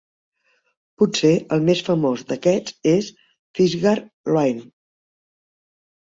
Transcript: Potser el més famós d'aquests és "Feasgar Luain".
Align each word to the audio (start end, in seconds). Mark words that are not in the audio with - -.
Potser 1.01 1.33
el 1.57 1.67
més 1.67 1.83
famós 1.89 2.23
d'aquests 2.31 2.73
és 2.91 3.09
"Feasgar 3.59 3.93
Luain". 4.31 4.63